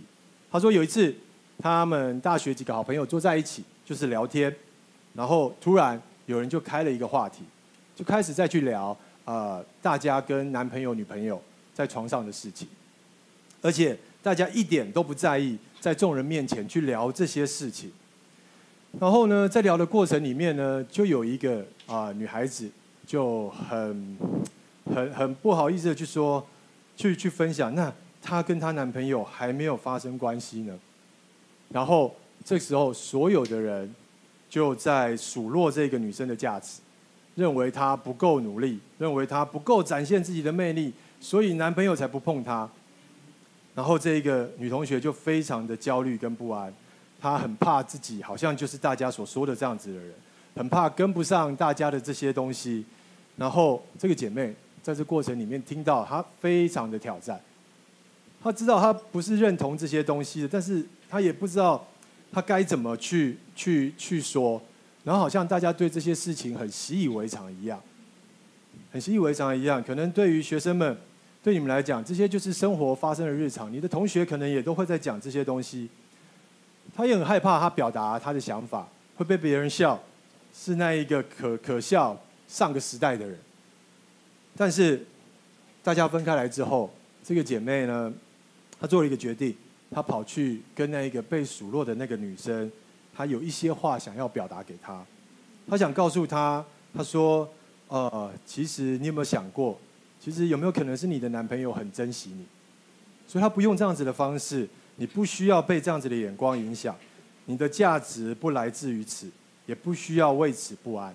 [0.52, 1.14] 她说有一次，
[1.58, 4.54] 他们大学几个好朋友坐在一起，就是聊天，
[5.14, 7.44] 然后突然有人就开了一个话题，
[7.94, 12.68] 就开始再去聊，呃，大家跟男朋友、女朋友在床上的事情，
[13.62, 17.90] 而且大家一点都不在意在众人面前去聊这些事情。
[19.00, 22.70] 然后呢，在聊的过程里面呢，就有一个啊、女孩子
[23.06, 24.18] 就很。
[24.96, 26.42] 很很不好意思的去说，
[26.96, 27.74] 去去分享。
[27.74, 30.74] 那她跟她男朋友还没有发生关系呢。
[31.68, 33.94] 然后这时候所有的人
[34.48, 36.80] 就在数落这个女生的价值，
[37.34, 42.66] 认为她不够努力，认为她不够展现自己的魅力，所以男朋友才不碰她。
[43.74, 46.72] 然后这个女同学就非常的焦虑跟不安，
[47.20, 50.14] 她很怕自己好像就是大家所说的这样子的人，
[50.56, 52.86] 很怕跟不上大家的这些东西。
[53.36, 54.54] 然后这个姐妹。
[54.86, 57.40] 在这过程里面，听到他非常的挑战。
[58.40, 61.84] 他知道他不是认同这些东西的，但是他也不知道
[62.30, 64.62] 他该怎么去去去说。
[65.02, 67.82] 然后好像大家对这些事情很习以为常一样，
[68.92, 69.82] 很习以为常一样。
[69.82, 70.96] 可能对于学生们，
[71.42, 73.72] 对你们来讲，这些就是生活发生的日常。
[73.72, 75.88] 你的同学可能也都会在讲这些东西。
[76.94, 80.00] 他也很害怕，他表达他的想法会被别人笑，
[80.54, 83.36] 是那一个可可笑上个时代的人。
[84.56, 85.04] 但是，
[85.82, 86.90] 大家分开来之后，
[87.22, 88.12] 这个姐妹呢，
[88.80, 89.54] 她做了一个决定，
[89.90, 92.70] 她跑去跟那一个被数落的那个女生，
[93.14, 95.04] 她有一些话想要表达给她。
[95.68, 96.64] 她想告诉她，
[96.94, 97.48] 她说
[97.88, 99.78] ：“呃，其实你有没有想过，
[100.18, 102.44] 其实有没有可能是你的男朋友很珍惜你，
[103.28, 106.96] 所以他不用这样子的方式，你不需要被这样子的眼光影响，
[107.44, 109.28] 你的价值不来自于此，
[109.66, 111.14] 也不需要为此不安。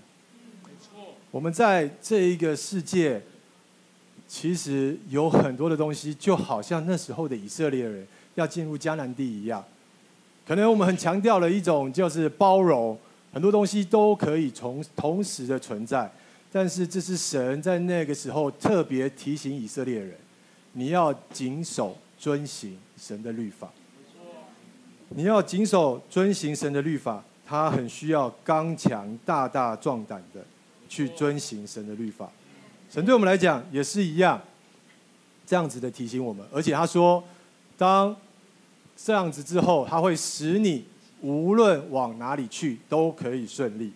[0.63, 3.21] 没错，我们在这一个世界，
[4.33, 9.61] 其实有很多的东西，就好像那时候的以色列人要进入迦南地一样，
[10.47, 12.97] 可能我们很强调了一种就是包容，
[13.33, 16.09] 很多东西都可以从同时的存在。
[16.49, 20.15] 但是这是神在那个时候特别提醒以色列人，
[20.71, 23.69] 你要谨守遵行神的律法。
[25.09, 30.39] 你要谨守遵行神的律法，他很需要刚强、大大壮胆的
[30.87, 32.31] 去遵行神的律法。
[32.93, 34.41] 神对我们来讲也是一样，
[35.47, 36.45] 这样子的提醒我们。
[36.51, 37.23] 而且他说，
[37.77, 38.13] 当
[38.97, 40.84] 这样子之后，他会使你
[41.21, 43.93] 无论往哪里去都可以顺利。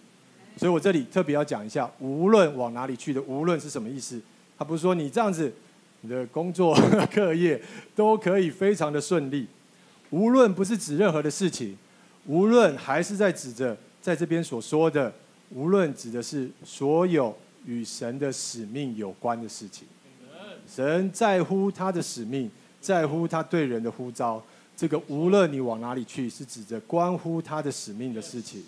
[0.56, 4.22] 所以我这里特别要讲一下，无论往哪里去的，无论是什么意思？
[4.58, 5.52] 他不是说你这样子，
[6.00, 6.74] 你的工作、
[7.12, 7.62] 课业
[7.94, 9.46] 都可以非常的顺利。
[10.12, 11.78] 无论不是指任何的事情，
[12.28, 15.14] 无论还是在指着在这边所说的，
[15.50, 19.88] 无论指的是所有与神的使命有关的事情。
[20.68, 22.50] 神在乎他的使命，
[22.82, 24.44] 在乎他对人的呼召。
[24.76, 28.64] 这个无论你往哪里去，是指着关乎他的使命的事情。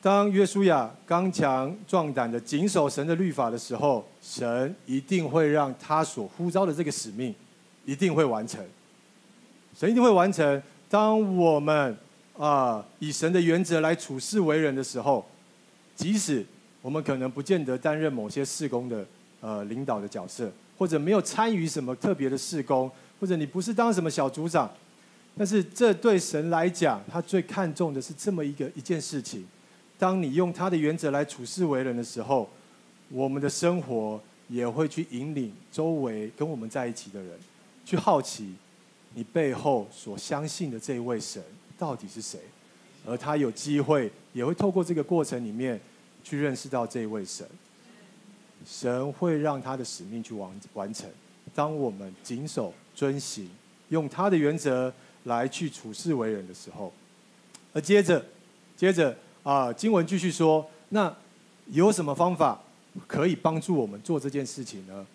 [0.00, 7.34] 当约书亚刚强壮胆的谨守神的律法的时候，神一定会让他所呼召的这个使命
[7.84, 8.64] 一定会完成。
[9.76, 10.62] 神一定会完成。
[10.88, 11.96] 当我们
[12.38, 15.26] 啊以神的原则来处事为人的时候，
[15.96, 16.46] 即使
[16.88, 19.04] 我们可能不见得担任某些事工的
[19.42, 24.72] 呃领导的角色，或者没有参与什么特别的事工，或者你不是当什么小组长，
[25.36, 29.46] 但是这对神来讲，他最看重的是这么一个一件事情。
[29.98, 32.48] 当你用他的原则来处事为人的时候，
[33.10, 37.38] 我们的生活也会去引领周围跟我们在一起的人，
[37.84, 38.54] 去好奇
[39.12, 41.42] 你背后所相信的这一位神
[41.76, 42.40] 到底是谁，
[43.04, 45.78] 而他有机会也会透过这个过程里面
[46.28, 47.46] 去认识到这一位神。
[48.66, 51.08] 神会让他的使命去完完成。
[51.54, 53.48] 当我们谨守遵行，
[53.88, 54.92] 用他的原则
[55.24, 56.92] 来去处事为人的时候，
[57.72, 58.24] 而接着，
[58.76, 59.16] 接着。
[59.44, 61.16] 啊，经文继续说，那
[61.68, 62.60] 有什么方法
[63.06, 65.06] 可以帮助我们做这件事情呢？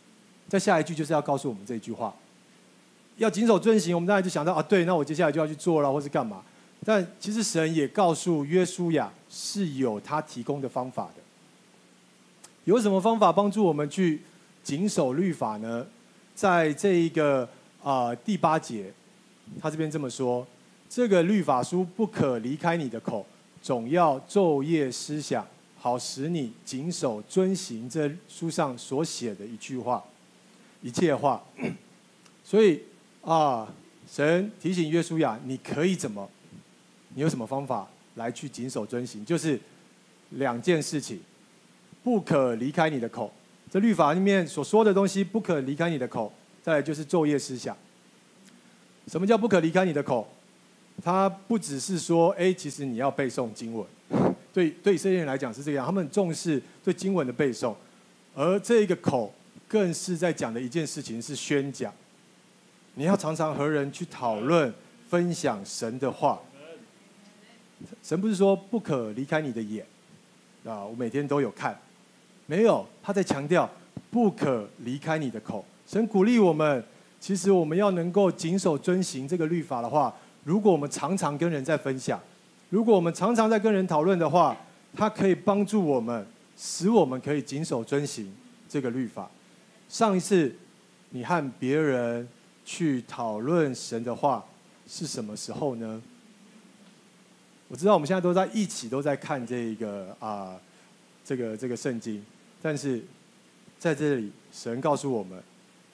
[0.48, 2.12] 在下一句就是要告诉我们这句话，
[3.18, 3.94] 要谨守遵行。
[3.94, 6.44] 我们当然就想到啊，对，那我接下来就要去做了，或是干嘛？
[6.86, 11.22] 但其实神也告诉约书亚是有他提供的方法的。
[12.66, 14.22] 有什么方法帮助我们去
[14.64, 15.86] 谨守律法呢？
[16.34, 17.48] 在这一个
[17.84, 18.92] 啊、第八节，
[19.62, 20.48] 他这边这么说：
[20.90, 23.26] 这个律法书不可离开你的口。
[23.62, 25.46] 总要昼夜思想，
[25.78, 30.04] 好使你谨守遵行这书上所写的一句话、
[30.82, 31.42] 一切话。
[32.44, 32.82] 所以
[33.22, 33.74] 啊，
[34.10, 36.30] 神提醒约书亚，你可以怎么？
[37.16, 39.24] 你有什么方法来去谨守遵行？
[39.24, 39.60] 就是
[40.32, 41.20] 两件事情，
[42.04, 43.32] 不可离开你的口。
[43.70, 46.32] 这律法里面所说的东西，不可离开你的口。
[46.62, 47.76] 再来就是昼夜思想。
[49.08, 50.28] 什么叫不可离开你的口？
[51.04, 53.86] 他不只是说，哎，其实你要背诵经文，
[54.54, 57.76] 对对以色列人来讲是这样，他们重视对经文的背诵，
[58.36, 59.34] 而这个口
[59.68, 61.92] 更是在讲的一件事情是宣讲，
[62.94, 64.72] 你要常常和人去讨论、
[65.10, 66.40] 分享神的话。
[68.02, 69.86] 神不是说不可离开你的眼，
[70.66, 71.78] 啊，我每天都有看，
[72.46, 73.70] 没有，他在强调
[74.10, 75.66] 不可离开你的口。
[75.86, 76.84] 神鼓励我们，
[77.20, 80.14] 其实我们要能够谨守遵行这个律法的话。
[80.46, 82.20] 如果我们常常跟人在分享，
[82.70, 84.58] 如果我们常常在跟人讨论的话，
[84.94, 86.26] 它可以帮助我们，
[86.58, 88.30] 使我们可以谨守遵行
[88.68, 89.30] 这个律法。
[89.88, 90.54] 上一次
[91.12, 92.28] 你和别人
[92.66, 94.44] 去讨论神的话
[94.86, 96.02] 是什么时候呢？
[97.68, 100.56] 我知道我们现在都在一起都在看这个啊、
[101.26, 102.24] 这个这个圣经，
[102.62, 103.04] 但是
[103.80, 105.42] 在这里神告诉我们，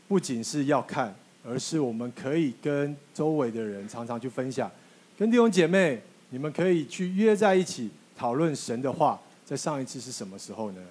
[0.08, 1.16] 不仅是要看。
[1.42, 4.70] 而是我们可以跟周围的人常常去分享，
[5.18, 6.00] 跟弟兄姐妹，
[6.32, 9.20] 你们可以去约在一起讨论神的话。
[9.46, 10.82] 在上一次是什么时候呢？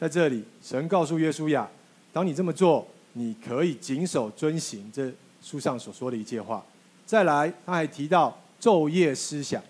[0.00, 1.68] 在这里，神告诉约书亚，
[2.10, 5.12] 当你这么做，你可以谨守遵行这
[5.42, 6.64] 书上所说的一切话。
[7.04, 9.62] 再来，他还提到昼夜思想。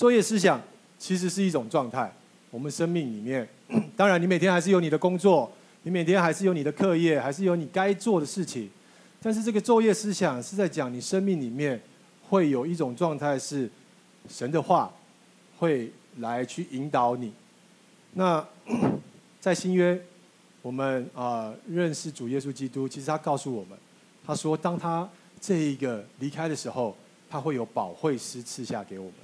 [0.00, 0.58] 昼夜思想
[0.98, 2.10] 其实是一种状态，
[2.50, 3.46] 我们生命里面，
[3.94, 5.52] 当然你每天还是有你的工作。
[5.82, 8.70] 你每天还是有你的课业，还是有你该做的事情，
[9.22, 11.78] 但是这个昼夜思想是在讲你生命里面
[12.28, 13.70] 会有一种状态是
[14.26, 14.90] 神的话
[15.58, 17.32] 会来去引导你，
[18.12, 18.46] 那
[19.40, 19.98] 在新约，
[20.62, 23.78] 我们啊、认识主耶稣基督，其实他告诉我们，
[24.26, 25.08] 他说当他
[25.40, 26.96] 这一个离开的时候，
[27.30, 29.14] 他会有保惠师赐下给我们，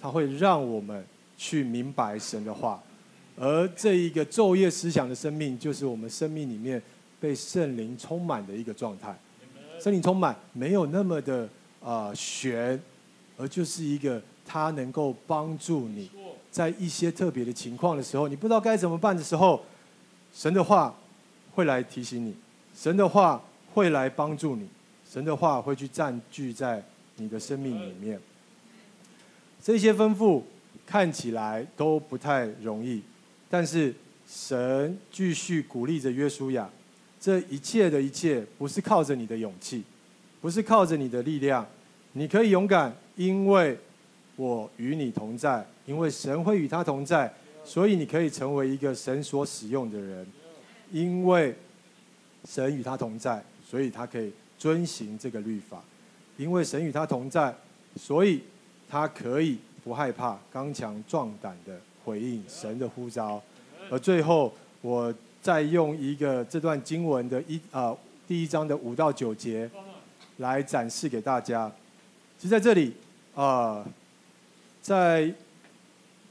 [0.00, 1.04] 他会让我们
[1.36, 2.82] 去明白神的话，
[3.36, 6.80] 而这一个昼夜思想的生命，就是我们生命里面
[7.20, 9.16] 被圣灵充满的一个状态。
[9.80, 11.44] 圣灵充满没有那么的
[11.82, 12.80] 啊、呃、玄，
[13.36, 16.10] 而就是一个他能够帮助你。
[16.50, 19.62] 在一些特别的情况的时候，你不知道该怎么办的时候，
[20.32, 20.94] 神的话
[21.54, 22.34] 会来提醒你，
[22.74, 23.42] 神的话
[23.74, 24.66] 会来帮助你，
[25.06, 26.82] 神的话会去占据在
[27.16, 28.18] 你的生命里面。
[29.62, 30.42] 这些吩咐
[30.86, 33.02] 看起来都不太容易，
[33.50, 33.94] 但是
[34.28, 36.68] 神继续鼓励着约书亚，
[37.20, 39.82] 这一切的一切不是靠着你的勇气，
[40.40, 41.66] 不是靠着你的力量，
[42.12, 43.78] 你可以勇敢，因为
[44.36, 45.66] 我与你同在。
[45.86, 47.32] 因为神会与他同在，
[47.64, 50.26] 所以你可以成为一个神所使用的人。
[50.90, 51.54] 因为
[52.44, 55.80] 神与他同在，所以他可以遵行这个律法。
[56.36, 57.54] 因为神与他同在，
[57.94, 58.42] 所以
[58.88, 63.42] 他可以不害怕，刚强壮胆的回应神的呼召。
[63.90, 67.94] 而最后，我再用一个这段经文的一啊、
[68.26, 69.70] 第一章的五到九节
[70.38, 71.70] 来展示给大家。
[72.38, 72.94] 其实在这里
[73.34, 73.86] 啊、呃，
[74.82, 75.32] 在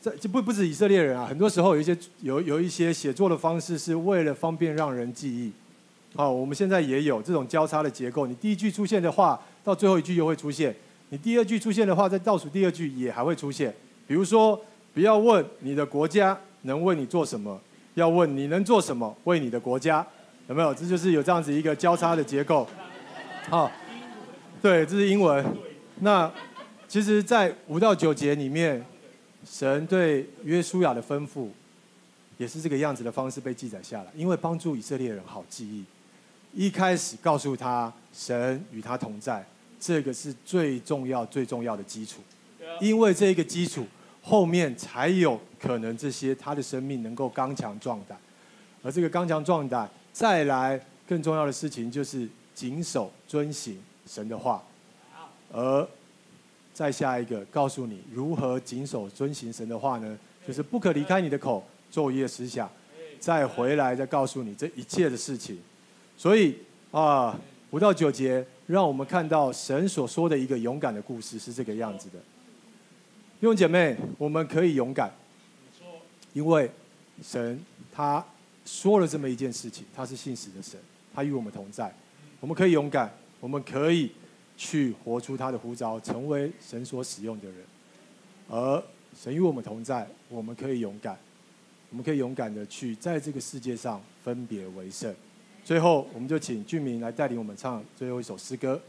[0.02, 5.52] 这不不止以色列人啊，很多时候有一些有有一些写作的方式是为了方便让人记忆。
[6.14, 8.28] 好，我们现在也有这种交叉的结构。
[8.28, 10.72] 你第一句出现的话，到最后一句又会出现；
[11.10, 13.74] 你第二句出现的话，在倒数第二句也还会出现。
[14.08, 14.60] 比如说，
[14.94, 17.60] 不要问你的国家能为你做什么，
[17.94, 20.06] 要问你能做什么为你的国家，
[20.48, 20.74] 有没有？
[20.74, 22.68] 这就是有这样子一个交叉的结构。
[23.50, 23.72] 好，
[24.62, 25.46] 对，这是英文。
[26.00, 26.32] 那
[26.88, 28.86] 其实，在五到九节里面。
[29.48, 31.50] 神对约书亚的吩咐，
[32.40, 35.86] 也是这个样子的方式被记载下来，因为帮助以色列人好记忆。
[36.52, 39.46] 一开始告诉他神与他同在，
[39.80, 42.22] 这个是最重要最重要的基础，
[42.80, 43.86] 因为这个基础
[44.22, 48.18] 后面才有可能这些他的生命能够刚强壮胆，
[48.84, 54.64] 而这个刚强壮胆再来更重要的事情就是谨守遵行神的话，
[55.52, 55.88] 而。
[56.74, 60.20] 再下一个，告诉你如何谨守遵行神的话呢？
[60.46, 62.70] 就是不可离开你的口，昼夜思想。
[63.18, 65.58] 再回来再告诉你这一切的事情。
[66.18, 66.54] 所以
[66.92, 67.40] 啊，
[67.72, 72.20] 五到九节让我们看到神所说的一个勇敢的故事是这个样子的。
[73.40, 75.12] 弟兄姐妹，我们可以勇敢，
[76.34, 76.70] 因为
[77.22, 77.60] 神
[77.92, 78.26] 他
[78.66, 80.80] 说了这么一件事情，他是信实的神，
[81.14, 81.94] 他与我们同在。
[82.40, 84.12] 我们可以勇敢，我们可以。
[84.58, 87.58] 去活出他的呼召，成为神所使用的人，
[88.48, 88.82] 而
[89.14, 91.20] 神与我们同在，我们可以勇敢，
[91.90, 95.14] 我们可以勇敢的去在这个世界上分别为圣。
[95.66, 98.80] 最后，我们就请俊明来带领我们唱最后一首诗歌。